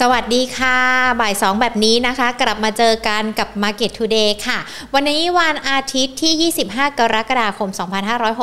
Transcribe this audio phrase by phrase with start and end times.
[0.00, 0.78] สวัสดีค่ะ
[1.20, 4.58] บ่าย 2 แบบนี้นะคะ กลับมาเจอกันกับ Market Today ค่ะ
[4.94, 7.70] วันนี้วันอาทิตย์ที่ 25 กรกฎาคม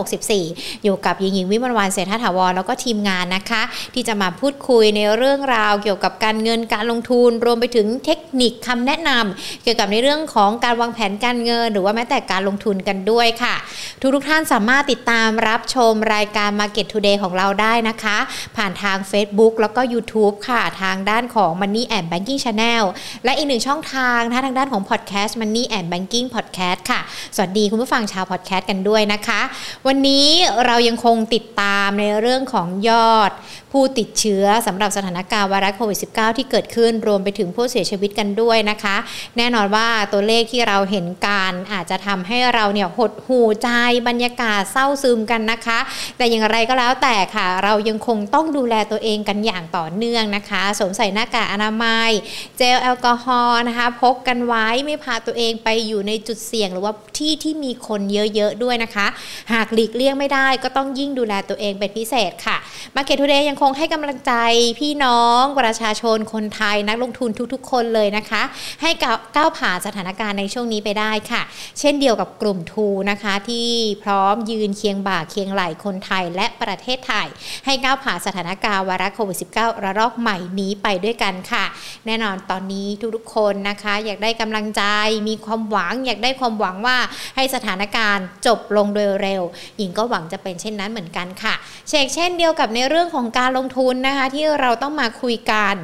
[0.06, 3.62] 2564 อยู่กับหญิงหญิงวิมลวันเศรษฐถาวรแล้วก็ทีมงานนะคะ
[3.94, 13.56] ที่จะมาพูดคุยในเรื่องราวเกี่ยวกับการเงินการลงทุน รวมไปถึงเทคนิคคำแนะนำเกี่ยวกับในเรื่องของการวางแผนการเงิน หรือว่าแม้แต่การลงทุนกันด้วยค่ะ
[14.02, 18.18] ทุกทุกท่านสามารถติดตามรับชมรายการ Market Today ของเราได้นะคะ
[18.58, 22.84] ผ่านทาง Facebook แล้วก็ YouTube ค่ะทางด้านของ Money and Banking Channel
[23.26, 27.02] และอีกหนึ่งช่องทางนะทางด้านของ Podcast Money and Banking Podcast ค่ะ
[27.36, 29.42] สวัสดีคุณผู้ฟังชาว Podcast กันด้วยนะคะ
[29.88, 30.28] วันนี้
[30.66, 33.32] เรายังคงติดตามในเรื่องของยอด
[33.78, 38.96] ผู้ติดเชื้อสำหรับสถานการณ์ไวรัสโควิด -19 ที่เกิดขึ้นรวมไปถึงผู้เสียชีวิตกันด้วยนะคะ
[39.38, 43.70] แน่นอนว่าตัวเลขที่เราเห็นการอาจจะทำให้เราเนี่ยหดหูใจ
[44.08, 45.80] บรรยากาศเศร้าซึมกันนะคะ
[46.18, 52.10] แต่อย่างไรก็แล้วแต่ค่ะ เรายังคงต้องดูแลตัวเองกันอย่างต่อเนื่องนะคะ สวมใส่หน้ากากอนามัย
[52.58, 58.02] เจลแอลกอฮอล์นะคะพกกันไว้ไม่พาตัวเองไปอยู่ในจุดเสี่ยง หรือว่าที่ที่มีคน
[58.36, 59.08] เยอะๆด้วยนะคะ
[59.54, 62.58] หากหลีกเลี่ยงไม่ได้ก็ต้องยิ่งดูแลตัวเองเป็นพิเศษค่ะ
[62.96, 64.34] Market Today ยังคงให้กำลังใจ
[64.80, 68.42] พี่น้องประชาชนคนไทยนักลงทุนทุกๆ คนเลยนะคะ
[68.82, 68.92] ให้
[69.36, 71.42] ก้าวผ่านสถานการณ์ในช่วงนี้ไปได้ค่ะ
[71.80, 73.68] เช่นเดียวกับกลุ่มทูนะคะที่
[74.04, 77.28] พร้อมยืนเคียงบ่าเคียงไหลคนไทยและประเทศไทย
[77.66, 81.66] ให้ก้าวผ่านสถานการณ์ไวรัสโควิด -19 ระลอกใหม่นี้ไปด้วยกันค่ะ
[82.06, 84.84] แน่นอนตอนนี้ทุกๆคนนะคะ อยากได้กำลังใจ
[85.28, 86.98] มีความหวัง อยากได้ความหวังว่า
[87.36, 89.42] ให้สถานการณ์จบลงโดยเร็ว
[89.78, 91.54] หญิงก็หวังจะเป็นเช่นนั้นเหมือนกันค่ะ
[91.90, 95.76] เช่นเช่นเดียวกับในเรื่องของการลงทุนนะคะ ที่เราต้องมาคุยกัน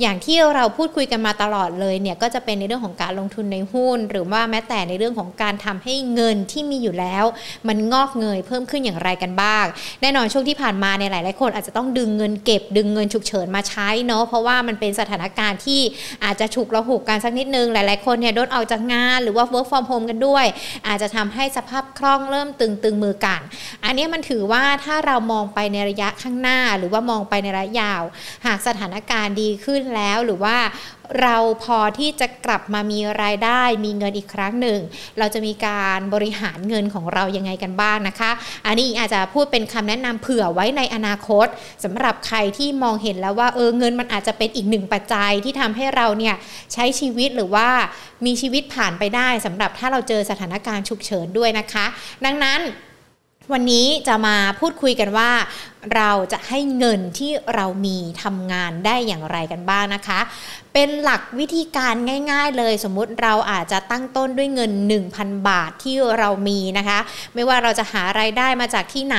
[0.00, 7.24] อย่างที่เราพูดคุยกันมาตลอดเลยเนี่ยก็จะเป็นในเรื่องของการลงทุนในหุ้น หรือว่าแม้แต่ในเรื่องของการทำให้เงินที่มีอยู่แล้ว
[7.68, 9.64] มันงอกเงยเพิ่มขึ้นอย่างไรกันบ้าง
[10.02, 15.80] แน่นอนช่วงที่ผ่านมาเนี่ยหลาย ๆ คนอาจจะต้องดึงเงินเก็บดึงเงินฉุกเฉินมาใช้เนาะเพราะว่ามันเป็นสถานการณ์ที่
[16.24, 20.46] อาจจะฉุกระหุกกันสักนิดนึง หลายๆคนเนี่ยโดนออกจากงานหรือว่า work from home กันด้วย
[20.88, 23.40] อาจจะทำให้สภาพคล่องเริ่มตึงตึงมือกัน
[23.84, 28.02] อันนี้มันถือว่าถ้าเรามองไปในระยะข้างหน้า หรือว่ามองไปในระยะยาว
[28.46, 30.56] หากสถานการณ์ดีขึ้นแล้วหรือว่า
[31.22, 34.78] เราพอที่จะกลับมามีรายได้มีเงินอีกครั้งหนึ่ง
[35.18, 38.30] เราจะมีการบริหารเงินของเรายังไงกันบ้างนะคะ
[38.66, 41.46] อันนี้อาจจะพูดเป็นคำแนะนำเผื่อไว้ในอนาคต
[41.84, 46.34] สำหรับใครที่มองเห็นแล้วว่าเออเงินมันอาจจะเป็นอีกหนึ่งปัจจัยที่ทำให้เราเนี่ย
[46.72, 47.68] ใช้ชีวิตหรือว่า
[48.26, 51.86] มีชีวิตผ่านไปได้สำหรับถ้าเราเจอสถานการณ์ฉุกเฉินด้วยนะคะ
[52.24, 52.60] ดังนั้น
[53.54, 55.30] วันนี้จะมาพูดคุยกันว่า
[55.94, 60.20] เราจะให้เงินที่เรามีทำงานได้อย่างไรกันบ้างนะคะ
[60.74, 61.94] เป็นหลักวิธีการ
[62.30, 64.72] ง่าย ๆ เลย สมมุติเราอาจจะตั้งต้นด้วยเงิน
[65.10, 66.98] 1,000 บาทที่เรามีนะคะ
[67.34, 69.18] ไม่ว่าเราจะหาไรายได้มาจากที่ไหน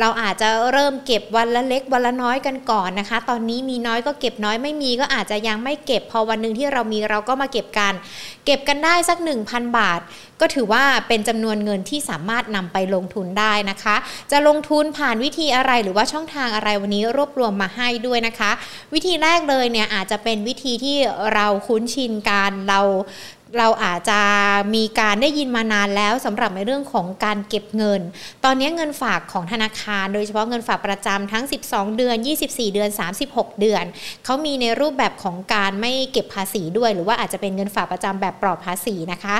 [0.00, 7.94] เราอาจจะเริ่มเก็บวันละเล็กวันละน้อยกันก่อนนะคะ ตอนนี้มีน้อยก็เก็บน้อยไม่มีก็อาจจะยังไม่เก็บพอวันหนึ่งที่เรามีเราก็มาเก็บกัน
[8.46, 10.00] เก็บกันได้สัก 1,000 บาท
[10.40, 13.96] ก็ถือว่าเป็นจำนวนเงินที่สามารถนำไปลงทุนได้นะคะ
[14.30, 18.50] จะลงทุนผ่านวิธีอะไรหรือว่าช่องทางอะไรวันนี้รวบรวมมาให้ด้วยนะคะ
[18.94, 20.96] วิธีแรกเลยเนี่ยอาจจะเป็นวิธีที่
[21.34, 22.80] เราคุ้นชินการเรา
[23.58, 24.20] เราอาจจะ
[24.74, 28.00] มีการได้ยินมานานแล้วสำหรับในเรื่องของการเก็บเงิน
[28.44, 32.90] ตอนนี้เงินฝากของธนาคาร โดยเฉพาะเงินฝากประจำทั้ง 12 เดือน 24 เดือน
[33.24, 33.84] 36 เดือน
[34.24, 39.36] เขามีในรูปแบบของการไม่เก็บภาษีด้วย หรือว่าอาจจะเป็นเงินฝากประจำแบบปลอดภาษีนะคะ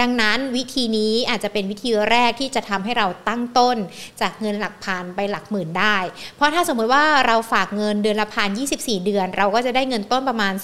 [0.00, 3.76] ดังนั้นวิธีนี้อาจจะเป็นวิธีแรกที่จะทำให้เราตั้งต้น
[4.20, 5.96] จากเงินหลักพันไปหลักหมื่นได้
[6.36, 8.48] เพราะถ้าสมมติว่าเราฝากเงินเดือนละพัน
[8.78, 10.54] 24 เดือน เราก็จะได้เงินต้นประมาณ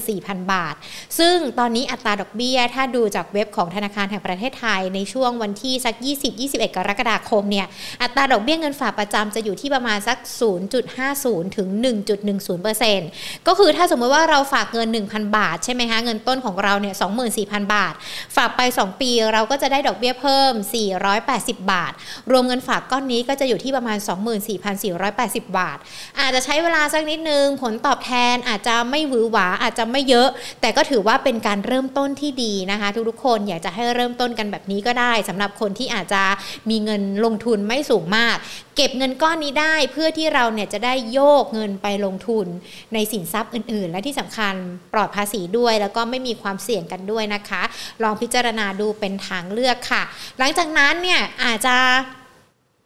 [0.00, 0.74] 24,000 บาท
[1.18, 5.94] ซึ่งตอนนี้อัตราดอกเบี้ยถ้าดูจากเว็บของธนาคารแห่งประเทศไทย ในช่วงวันที่สัก
[6.36, 7.66] 20-21 กรกฎาคมเนี่ย
[8.02, 10.18] อัตราดอกเบี้ยเงินฝากประจำจะอยู่ที่ประมาณสัก
[10.86, 11.68] 0.50 ถึง
[12.38, 16.94] 1.10%ก็คือถ้าสมมติว่าเราฝากเงิน 1,000 บาทใช่ไหมคะเงินต้นของเราเนี่ย
[17.34, 17.94] 24,000 บาท
[18.36, 20.52] ฝากไป 2 ปีเราก็จะได้ดอกเบี้ยเพิ่ม
[21.12, 21.92] 480 บาท
[22.30, 23.98] รวมเงินฝากก้อนนี้ก็จะอยู่ที่ประมาณ
[24.78, 25.78] 24,480 บาท
[26.20, 30.28] อาจจะใช้เวลาสักนิดนึงผลตอบแทนอาจจะไม่หวือหวาอาจจะไม่เยอะ
[30.60, 36.22] แต่ก็ถือว่าเป็นการเริ่มต้นที่ดีนะคะ ทุกๆคนอยากจะให้เริ่มต้นกันแบบนี้ก็ได้สำหรับคนที่อาจจะ
[36.70, 38.36] มีเงินลงทุนไม่สูงมาก
[38.76, 42.46] เก็บเงินก้อนนี้ได้เพื่อที่เราเนี่ยจะได้โยกเงินไปลงทุน
[42.94, 44.54] ในสินทรัพย์อื่น ๆ และที่สำคัญ
[44.92, 47.62] ปลอดภาษีด้วย แล้วก็ไม่มีความเสี่ยงกันด้วยนะคะ
[48.02, 50.02] ลองพิจารณาดูเป็นทางเลือกค่ะ
[50.38, 51.76] หลังจากนั้นเนี่ยอาจจะ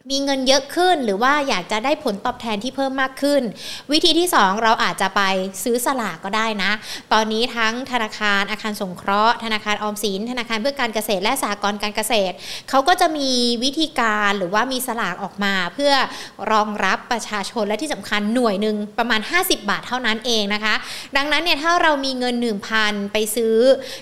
[0.09, 3.41] มีเงินเยอะขึ้นหรือว่าอยากจะได้ผลตอบแทนที่เพิ่มมากขึ้น
[3.91, 5.21] วิธีที่ 2 เราอาจจะไป
[5.63, 6.71] ซื้อสลากก็ได้นะ
[7.13, 12.35] ตอนนี้ทั้งธนาคารอาคารสงเคราะห์ ธนาคารออมสิน ธนาคารเพื่อการเกษตรและสหกรณ์การเกษตร
[12.69, 13.29] เขาก็จะมี
[13.63, 15.93] วิธีการหรือว่ามีสลากออกมา เพื่อ
[16.51, 20.75] รองรับประชาชนและที่สำคัญหน่วยหนึ่งประมาณ 50 บาทเท่านั้นเองนะคะ
[21.17, 22.35] ดังนั้นเนี่ยถ้าเรามีเงิน
[22.73, 23.55] 1,000 ไปซื้อ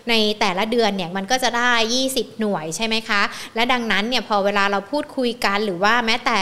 [0.09, 1.73] ในแต่ละเดือนเนี่ยมันก็จะได้
[2.05, 3.21] 20 หน่วยใช่ไหมคะ
[3.55, 6.41] และดังนั้นเนี่ยพอเวลาเราพูดคุยกันหรือว่าว่าแม้แต่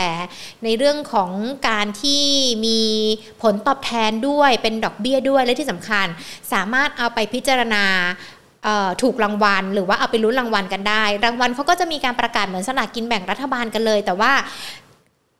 [0.64, 1.30] ในเรื่องของ
[1.68, 2.22] การที่
[2.66, 2.80] มี
[3.42, 6.06] ผลตอบแทนด้วยเป็นดอกเบี้ยด้วยและที่สำคัญ
[6.52, 7.84] สามารถเอาไปพิจารณา
[9.02, 14.32] ถูกรางวัล หรือว่าเอาไปลุ้นรางวัลกันได้ รางวัลเขาก็จะมีการประกาศเหมือนสลากกินแบ่งรัฐบาลกันเลย แต่ว่า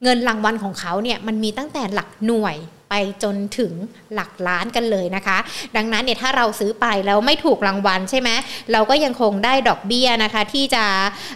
[0.03, 2.57] เงินรางวัลของเขาเนี่ยมันมีตั้งแต่หลักหน่วย
[2.91, 3.73] ไปจนถึง
[4.15, 5.39] หลักล้านกันเลยนะคะ
[5.77, 8.31] ดังนั้นเนี่ยถ้าเราซื้อไปแล้วไม่ถูกรางวัลใช่ไหม
[8.73, 10.85] เราก็ยังคงได้ดอกเบี้ยนะคะ ที่จะ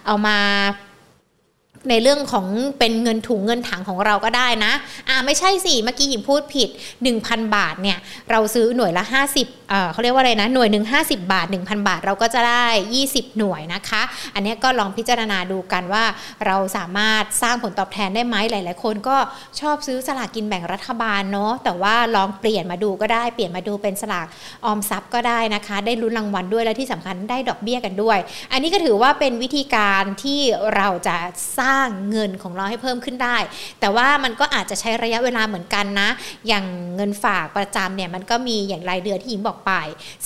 [0.06, 0.38] เอามา
[1.90, 2.46] ในเรื่องของ
[2.78, 4.72] เป็นเงินถุงเงินถังของเราก็ได้นะ
[5.08, 6.68] อ่าไม่ใช่สิ เมื่อกี้หญิงพูดผิด
[7.12, 7.98] 1,000 บาทเนี่ย
[8.30, 9.04] เราซื้อหน่วยละ
[9.36, 12.66] 50เอ่อเขาเรียกว่าอะไรนะ หน่วยหนึ่ง50 บาท 1,000 บาทเราก็จะได้
[13.02, 14.02] 20 หน่วยนะคะ
[14.34, 16.04] อันนี้ก็ลองพิจารณาดูกันว่า
[16.46, 19.16] เราสามารถสร้างผลตอบแทนได้ไหมหลาย ๆ คนก็
[19.60, 24.26] ชอบซื้อสลากกินแบ่งรัฐบาลเนาะ แต่ว่าลองเปลี่ยนมาดูก็ได้ เปลี่ยนมาดูเป็นสลาก
[24.64, 28.18] ออมทรัพย์ก็ได้นะคะ ได้ลุ้นรางวัลด้วย และที่สำคัญได้ดอกเบี้ยกันด้วย
[28.52, 30.40] อันนี้ก็ถือว่าเป็นวิธีการที่
[30.76, 31.16] เราจะ
[31.58, 33.36] สร้างางเงินของเราให้เพิ่มขึ้นได้
[33.80, 36.08] แต่ว่ามันก็อาจจะใช้ระยะเวลาเหมือนกันนะ
[36.48, 36.64] อย่าง
[36.96, 39.72] เงินฝากประจำเนี่ยมันก็มีอย่างรายเดือนที่หญิงบอกไป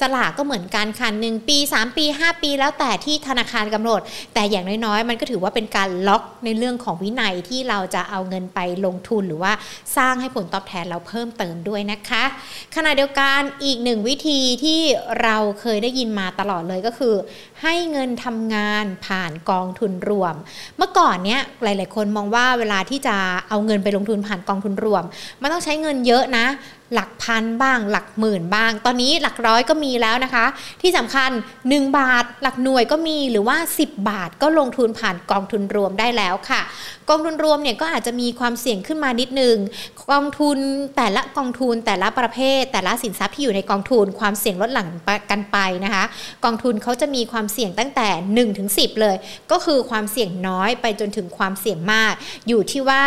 [0.00, 4.00] สลากก็เหมือนกันค่ะหนึ่งปี 3 ปี 5 ปีแล้วแต่ที่ธนาคารกำหนด
[4.34, 9.52] แต่อย่างน้อยๆ มันก็ถือว่าเป็นการล็อกในเรื่องของวินัยที่เราจะเอาเงินไปลงทุนหรือว่า
[9.96, 12.24] สร้างให้ผลตอบแทนเราเพิ่มเติมด้วยนะคะ
[12.76, 14.80] ขณะเดียวกันอีกหนึ่งวิธีที่
[15.22, 17.14] เราเคยได้ยินมาตลอดเลยก็คือ
[17.62, 20.34] ให้เงินทำงานผ่านกองทุนรวม
[20.76, 23.16] เมื่อก่อนเนี้ยหลาย ๆ คนมองว่าเวลาที่จะ
[23.48, 25.04] เอาเงินไปลงทุนผ่านกองทุนรวม
[25.42, 26.46] มันต้องใช้เงินเยอะนะ
[26.94, 30.46] หลักพันบ้าง หลักหมื่นบ้าง ตอนนี้หลักร้อยก็มีแล้วนะคะ
[30.82, 31.30] ที่สำคัญ
[31.64, 36.62] 1 บาทหลักหน่วยก็มีหรือว่า 10 บาทก็ลงทุนผ่านกองทุนรวมได้แล้วค่ะ
[37.08, 39.56] กองทุนรวมเนี่ยก็อาจจะมีความเสี่ยงขึ้นมานิดนึง
[40.12, 40.58] กองทุน
[40.96, 44.88] แต่ละกองทุนแต่ละประเภท แต่ละสินทรัพย์ที่อยู่ในกองทุนความเสี่ยงลดหลั่ง
[45.30, 46.04] กันไปนะคะ
[46.44, 49.16] กองทุนเขาจะมีความเสี่ยงตั้งแต่1ถึง10 เลย
[49.50, 52.12] ก็คือความเสี่ยงน้อยไปจนถึงความเสี่ยงมาก
[52.48, 53.02] อยู่ที่ว่า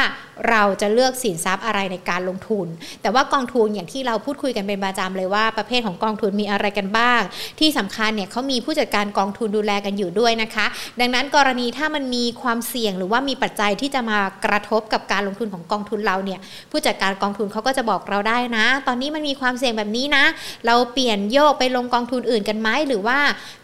[0.50, 2.68] เราจะเลือกสินทรัพย์อะไรในการลงทุน
[3.01, 7.21] แต่ว่ากองทุนอย่างที่เราพูดคุยกันเป็นประจำเลยว่าประเภทของกองทุนมีอะไรกันบ้าง
[7.59, 10.65] ที่สำคัญเนี่ยเขามีผู้จัดการกองทุนดูแลกันอยู่ด้วยนะคะ
[11.00, 16.39] ดังนั้นกรณีถ้ามันมีความเสี่ยงหรือว่ามีปัจจัยที่จะมากระทบกับการลงทุนของกองทุนเราเนี่ย
[16.71, 20.25] ผู้จัดการกองทุนเขาก็จะบอกเราได้นะ ตอนนี้มันมีความเสี่ยงแบบนี้นะ
[20.65, 23.19] เราเปลี่ยนโยกไปลงกองทุนอื่นกันไหมหรือว่า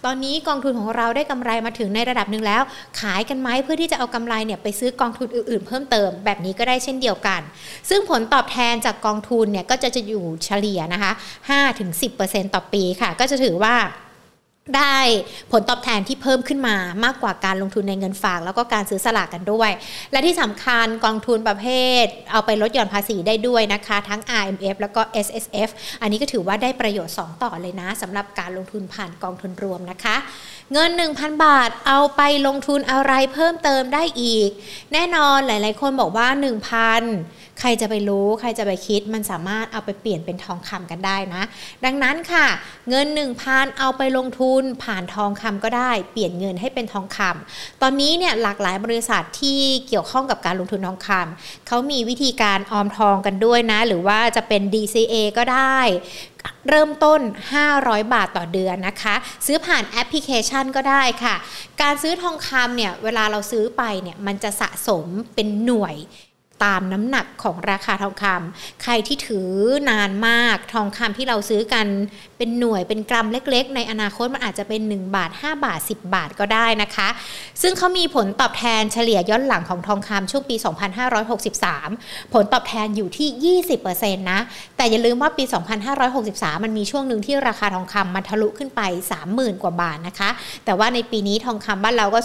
[0.06, 2.62] ตอนนี้กองทุนของเราได้กำไรมาถึงในระดับหนึ่งแล้ว
[3.00, 7.42] ขายกันไหมเพื่อที่จะเอากำไรเนี่ยไปซื้อกองทุนอื่นๆ เพิ่มเติมแบบนี้ก็ได้เช่นเดียวกัน
[7.90, 11.12] ซึ่งผลตอบแทนจากกองทุนเนี่ยก็จะจะอยู่เฉลี่ยนะคะ
[11.84, 13.76] 5-10%ต่อปีค่ะ ก็จะถือว่า
[14.78, 15.00] ได้
[15.52, 19.72] ผลตอบแทนที่เพิ่มขึ้นมามากกว่าการลงทุนในเงินฝาก แล้วก็การซื้อสลากกันด้วย
[20.12, 21.66] และที่สำคัญกองทุนประเภ
[22.04, 25.70] ท เอาไปลดหย่อนภาษีได้ด้วยนะคะ ทั้ง RMF แล้วก็ SSF
[26.02, 30.16] อันนี้ก็ถือว่าได้ประโยชน์ 2 ต่อเลยนะสำหรับการลงทุนผ่านกองทุนรวมนะคะ
[30.74, 34.50] เงิน 1,000 บาทเอาไปลงทุนอะไรเพิ่มเติมได้อีก
[34.94, 36.28] แน่นอนหลาย ๆ คนบอกว่า
[36.94, 41.44] 1,000 ใครจะไปรู้ใครจะไปคิดมันสามารถเอาไปเปลี่ยนเป็นทองคำกันได้นะ
[41.86, 42.48] ดังนั้นค่ะ
[42.90, 43.08] เงิน
[43.44, 55.80] 1,000 เอาไปลงทุนผ่านทองคำก็ได้ เปลี่ยนเงินให้เป็นทองคำตอนนี้เนี่ยหลากหลายบริษัทที่เกี่ยวข้องกับการลงทุนทองคำเขามีวิธีการออมทองกันด้วยนะ หรือว่าจะเป็น DCA ก็ได้
[56.70, 57.22] เริ่มต้น
[57.66, 59.16] 500 บาทต่อเดือนนะคะ
[59.46, 61.36] ซื้อผ่านแอปพลิเคชันก็ได้ค่ะ
[61.82, 65.98] การซื้อทองคำเนี่ย เวลาเราซื้อไปเนี่ย มันจะสะสมเป็นหน่วย
[66.66, 69.50] ตามน้ำหนักของราคาทองคำใครที่ถือ
[69.90, 71.88] นานมากทองคำที่เราซื้อกัน
[72.38, 77.08] เป็นหน่วยเป็นกรัมเล็ก ๆ ในอนาคตมันอาจจะเป็น 1 บาท 5 บาท 10 บาทก็ได้นะคะ
[77.62, 80.56] ซึ่งเขามีผลตอบแทนเฉลี่ยย้อนหลังของทองคำช่วงปี
[81.60, 84.40] 2563 ผลตอบแทนอยู่ที่ 20%นะ
[84.78, 85.44] แต่อย่าลืมว่าปี
[86.04, 88.82] 2563 มันมีช่วงหนึ่งที่ราคาทองคำมันทะลุขึ้นไป
[89.22, 90.30] 30,000 กว่าบาทนะคะ
[90.66, 92.20] แต่ว่าในปีนี้ทองคำบ้านเราก็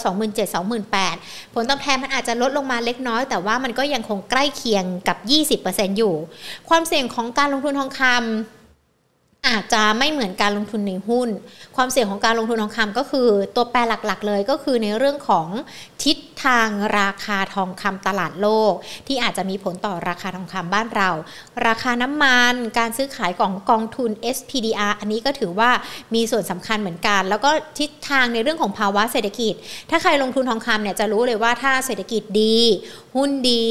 [0.75, 5.17] 27,000-28,000 ผลตอบแทนมันอาจจะลดลงมาเล็กน้อย แต่ว่ามันก็ยังคงใกล้เคียงกับ
[5.61, 6.13] 20%อยู่
[6.69, 8.60] ความเสี่ยงของการลงทุนทองคำ
[9.47, 11.29] อาจจะไม่เหมือนการลงทุนในหุ้น
[11.75, 15.47] ความเสี่ยงของการลงทุนทองคำก็คือ ตัวแปรหลักๆ เลยก็คือในเรื่องของ
[16.03, 16.69] ทิศทาง
[16.99, 18.73] ราคาทองคำตลาดโลก
[19.07, 21.09] ที่อาจจะมีผลต่อราคาทองคำบ้านเรา
[21.67, 25.71] ราคาน้ำมัน การซื้อขายของกองทุน SPDR อันนี้ก็ถือว่า
[26.15, 29.53] มีส่วนสำคัญเหมือนกัน แล้วก็ทิศทางในเรื่องของภาวะเศรษฐกิจ
[29.89, 32.57] ถ้าใครลงทุนทองคำเนี่ยจะรู้เลยว่าถ้าเศรษฐกิจดี
[33.15, 33.65] หุ้นดี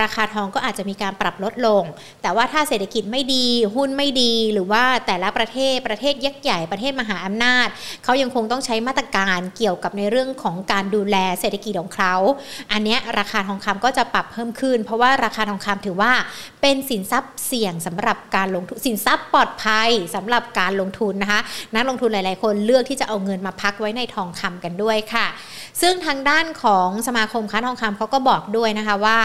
[0.00, 1.82] ราคาทองก็อาจจะมีการปรับลดลง
[2.22, 7.68] แต่ว่าถ้าเศรษฐกิจไม่ดี หุ้นไม่ดี หรือว่าแต่ละประเทศประเทศยักษ์ใหญ่ประเทศมหาอำนาจ
[8.04, 12.14] เขายังคงต้องใช้มาตรการเกี่ยวกับในเรื่องของการดูแลเศรษฐกิจของเขา
[12.72, 16.12] อันนี้ราคาทองคำก็จะปรับเพิ่มขึ้น เพราะว่าราคาทองคำถือว่า
[16.62, 21.40] เป็นสินทรัพย์เสี่ยงสำหรับการลงทุนสินทรัพย์ปลอดภัยสำหรับการลงทุนนะคะ
[21.74, 25.26] นักลงทุนหลาย ๆ คนเลือกที่จะเอาเงินมาพักไว้ในทองคำกันด้วยค่ะ
[25.80, 29.18] ซึ่งทางด้านของสมาคมค้าทองคำเขาก็บอกด้วยนะคะว่า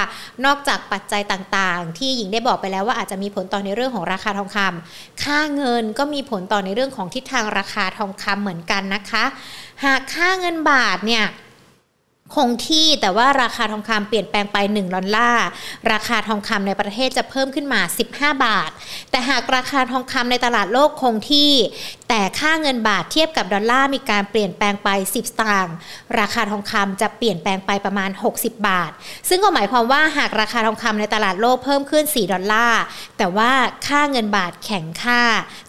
[0.46, 9.24] นอกจากปัจจัยต่างๆ ที่หญิงได้บอกไปแล้วว่าอาจจะมีผลต่อในเรื่องของราคาทองคำค่าเงินก็มีผลต่อในเรื่องของทิศทางราคาทองคำเหมือนกันนะคะ
[9.86, 11.26] หากค่าเงินบาทเนี่ย
[12.36, 15.46] คงที่แต่ว่าราคาทองคำเปลี่ยนแปลงไป 1 ดอลลาร์
[15.92, 17.82] ราคาทองคำในประเทศจะเพิ่มขึ้นมา
[18.12, 18.70] 15 บาท
[19.12, 21.52] แต่หากราคาทองคำในตลาดโลกคงที่
[22.10, 25.76] แต่ค่าเงินบาทเทียบกับดอลลาร์มีการเปลี่ยนแปลงไป 10 สตางค์
[26.20, 28.92] ราคาทองคำจะเปลี่ยนแปลงไปประมาณ 60 บาท
[29.30, 32.82] ซึ่งก็หมายความว่าหากราคาทองคำในตลาดโลกเพิ่มขึ้น 4 ดอลลาร์
[33.18, 33.52] แต่ว่า
[33.88, 35.22] ค่าเงินบาทแข็งค่า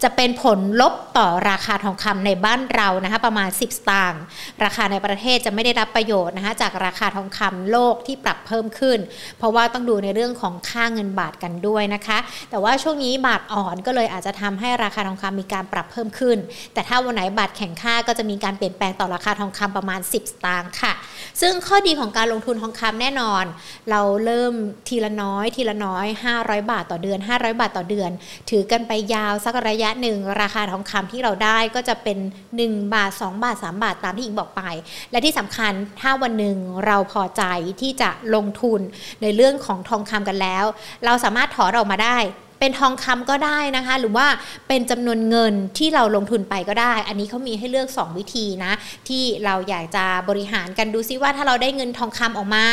[0.02, 4.20] จะเป็นผลลบต่อราคาทองคำในบ้านเรานะคะประมาณ 10 สตางค์
[4.64, 8.98] ราคาในประเทศจะไม่ได้รับประโยชน์นะคะจากราคาทองคำโลกที่ปรับเพิ่มขึ้น
[9.38, 12.18] เพราะว่าต้องดูในเรื่องของค่าเงินบาทกันด้วยนะคะ
[12.50, 16.25] แต่ว่าช่วงนี้บาทอ่อนก็เลยอาจจะทำให้ราคาทองคำมีการปรับเพิ่มขึ้น
[16.74, 20.92] แต่ถ้าวันไหนบาทแข็งค่าก็จะมีการเปลี่ยนแปลงต่อราคาทองคำประมาณ 10 สตางค์ค่ะ
[21.40, 23.44] ซึ่งข้อดีของการลงทุนทองคำแน่นอน
[23.90, 24.52] เราเริ่ม
[24.88, 26.06] ทีละน้อย ทีละน้อย
[26.38, 28.10] 500 บาทต่อเดือน 500 บาทต่อเดือน
[28.50, 32.18] ถือกันไปยาวสักระยะหนึ่งราคาทองคำที่เราได้ก็จะเป็น
[32.60, 34.62] 1 บาท 2 บาท 3 บาทตามที่อิงบอกไป
[35.10, 36.56] และที่สำคัญถ้าวันหนึ่ง
[36.86, 37.42] เราพอใจ
[37.80, 38.80] ที่จะลงทุน
[39.22, 40.64] ในเรื่องของทองคำกันแล้ว
[41.04, 42.18] เราสามารถถอนออกมาได้
[42.58, 44.26] เป็นทองคำก็ได้นะคะ หรือว่า
[44.68, 48.72] เป็นจำนวนเงินที่เราลงทุนไปก็ได้ อันนี้เขามีให้เลือก 2 วิธีนะ
[49.08, 52.66] ที่เราอยากจะบริหารกันดูซิว่าถ้าเราได้เงินทองคำออกมา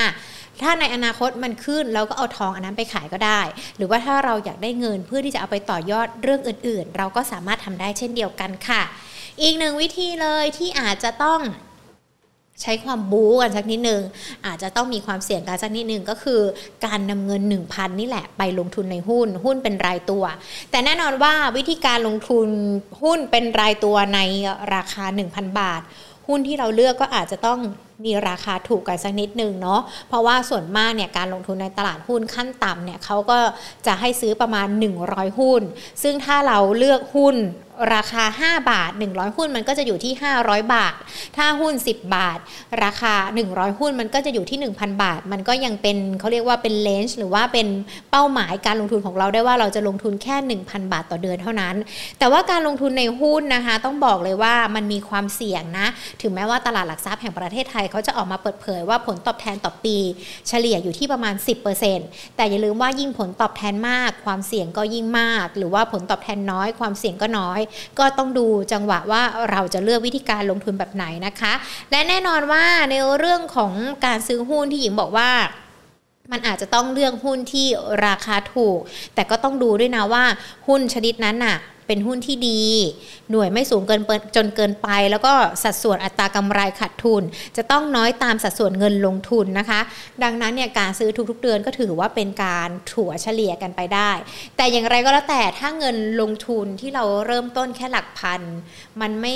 [0.64, 3.42] ถ้าในอนาคตมันขึ้นเราก็เอาทองอันนั้นไปขายก็ได้
[3.78, 8.82] หรือว่าถ้าเราอยากได้เงินเพื่อที่จะเอาไปต่อยอดเรื่องอื่น ๆ เราก็สามารถทำได้เช่นเดียวกันค่ะ
[9.42, 11.40] อีกหนึ่งวิธีเลยที่อาจจะต้อง
[12.64, 14.02] ใช้ความบู๊กันสักนิดนึง
[14.46, 16.42] อาจจะต้องมีความเสี่ยงกันสักนิดนึงก็คือ
[16.86, 17.42] การนำเงิน
[17.72, 20.24] 1,000 นี่แหละไปลงทุนในหุ้นหุ้นเป็นรายตัว
[20.72, 22.48] แต่แน่นอนว่าวิธีการลงทุน
[23.02, 24.20] หุ้นเป็นรายตัวใน
[24.76, 25.82] ราคา 1,000 บาท
[26.28, 27.60] หุ้นที่เราเลือกก็อาจจะต้อง
[28.06, 33.40] มีราคาถูกกันสักนิดนึงเนาะเพราะว่าส่วนมากเนี่ยการลงทุนในตลาดหุ้นขั้นต่ำเนี่ยเขาก็
[33.88, 34.68] จะให้ซื้อประมาณ
[35.04, 35.62] 100 หุ้น
[36.04, 37.38] ซึ่งถ้าเราเลือกหุ้น
[37.96, 40.94] ราคา 5 บาท 100 หุ้นมันก็จะอยู่ที่ 500 บาท
[41.38, 42.40] ถ้าหุ้น 10 บาท
[42.84, 43.14] ราคา
[43.48, 47.68] 100 หุ้นมันก็จะอยู่ที่ 1,000 บาท มันก็ยังเป็นเขาเรียกว่าเป็นเลนจ์หรือว่าเป็น
[48.12, 50.36] เป้าหมายการลงทุนของเราได้ว่าเราจะลงทุนแค่
[50.66, 51.76] 1,000 บาทต่อเดือนเท่านั้น
[52.20, 55.88] แต่ว่าการลงทุนในหุ้นนะคะ ต้องบอกเลยว่ามันมีความเสี่ยงนะ
[56.22, 59.98] ถึงแม้ว่าตลาดหลักทรัพย์แห่งประเทศไทยเขาจะออกมาเปิดเผยว่าผลตอบแทนต่อปี
[60.48, 61.36] เฉลี่ยอยู่ที่ประมาณ
[61.86, 67.60] 10%แต่อย่าลืมว่ายิ่งผลตอบแทนมาก ความเสี่ยงก็ยิ่งมาก หรือว่าผลตอบแทนน้อย ความเสี่ยงก็น้อย
[68.00, 69.22] ก็ต้องดูจังหวะว่า
[69.52, 71.54] เราจะเลือกวิธีการลงทุนแบบไหนนะคะ
[71.92, 73.74] และแน่นอนว่าในเรื่องของ
[74.06, 75.32] การซื้อหุ้นที่หญิงบอกว่า
[76.32, 77.68] มันอาจจะต้องเลือกหุ้นที่
[78.06, 78.80] ราคาถูก
[79.16, 80.24] แต่ก็ต้องดูด้วยนะว่า
[80.68, 82.62] หุ้นชนิดนั้นน่ะ เป็นหุ้นที่ดี
[83.32, 84.02] หน่วยไม่สูงเกิน
[84.36, 87.24] จนเกินไป แล้วก็สัดส่วนอัตรากำไรขาดทุน
[87.58, 89.80] จะต้องน้อยตามสัดส่วนเงินลงทุนนะคะ
[90.24, 94.12] ดังนั้นเนี่ยการซื้อทุกๆเดือนก็ถือว่าเป็นการถัวเฉลี่ยกันไปได้
[94.58, 98.42] แต่อย่างไรก็แล้วแต่ถ้าเงินลงทุนที่เราเริ่มต้นแค่หลักพัน
[99.02, 99.36] มันไม่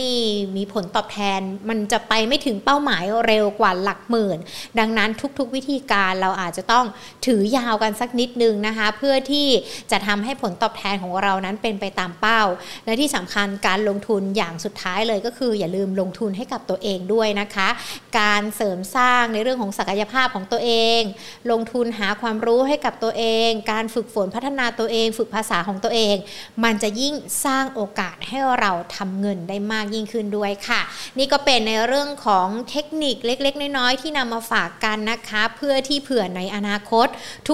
[0.57, 1.39] มีผลตอบแทน
[1.69, 4.37] มันจะไปไม่ถึงเป้าหมายเร็วกว่าหลักหมื่น
[4.79, 6.85] ดังนั้นทุกๆวิธีการเราอาจจะต้อง
[7.25, 9.47] ถือยาวกันสักนิดนึงนะคะ เพื่อที่
[9.91, 12.36] จะทำให้ผลตอบแทนของเรานั้นเป็นไปตามเป้า
[12.85, 17.69] และที่สำคัญการลงทุนอย่างสุดท้ายเลยก็คือ อย่าลืมลงทุนให้กับตัวเองด้วยนะคะ
[18.19, 21.01] การเสริมสร้างในเรื่องของศักยภาพของตัวเอง
[21.51, 26.15] ลงทุนหาความรู้ให้กับตัวเอง การฝึกฝนพัฒนาตัวเอง ฝึกภาษาของตัวเอง
[26.63, 27.13] มันจะยิ่ง
[27.45, 30.81] สร้างโอกาสให้เราทำเงินได้มากยิ่งขึ้นด้วยค่ะ
[31.17, 37.07] นี่ก็เป็นในเรื่องของเทคนิคเล็ก ๆ น้อยๆที่นำมาฝากกันนะคะ เพื่อที่เผื่อในอนาคต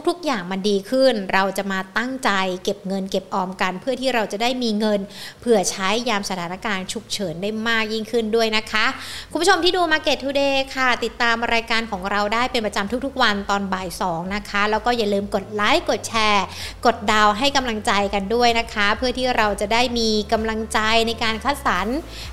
[0.08, 2.30] ทุกๆ อย่างมันดีขึ้น เราจะมาตั้งใจ
[2.64, 5.00] เก็บเงินเก็บออมกัน เพื่อที่เราจะได้มีเงิน
[5.40, 8.86] เผื่อใช้ยามสถานการณ์ฉุกเฉินได้มากยิ่งขึ้นด้วยนะคะ
[9.32, 16.46] คุณผู้ชมที่ดู Market Today ค่ะ ติดตามรายการของเราได้เป็นประจำทุกๆ วันตอนบ่าย2นะคะ แล้วก็อย่าลืมกดไลค์กดแชร์
[16.86, 21.88] กดดาวให้กำลังใจกันด้วยนะคะ เพื่อที่เราจะได้มีกำลังใจในการคัดสรร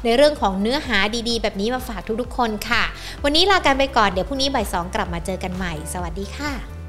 [0.05, 2.83] ในเรื่องของเนื้อหาดีๆ แบบนี้มาฝากทุกๆคนค่ะ
[3.25, 6.80] วันนี้ลากันไปก่อนเดี๋ยวพรุ่งนี้บ่าย2กลับมาเจอกันใหม่ สวัสดีค่ะ